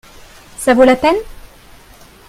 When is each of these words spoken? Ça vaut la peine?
Ça 0.57 0.73
vaut 0.73 0.83
la 0.83 0.95
peine? 0.95 1.19